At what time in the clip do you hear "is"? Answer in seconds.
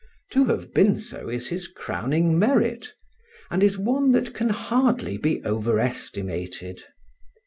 1.29-1.49, 3.61-3.77